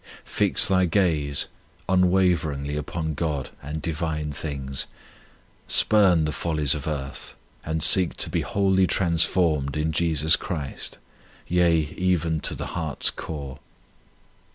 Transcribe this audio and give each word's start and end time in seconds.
Fix 0.25 0.67
thy 0.67 0.85
gaze 0.85 1.45
unwaveringly 1.87 2.75
upon 2.75 3.13
God 3.13 3.51
and 3.61 3.83
Divine 3.83 4.31
things; 4.31 4.87
spurn 5.67 6.25
the 6.25 6.31
follies 6.31 6.73
of 6.73 6.87
earth 6.87 7.35
and 7.63 7.83
seek 7.83 8.15
to 8.17 8.29
be 8.31 8.41
wholly 8.41 8.87
transformed 8.87 9.77
in 9.77 9.91
Jesus 9.91 10.35
Christ, 10.35 10.97
yea, 11.47 11.81
even 11.95 12.39
to 12.39 12.55
the 12.55 12.65
heart 12.73 13.03
s 13.03 13.09
core. 13.11 13.59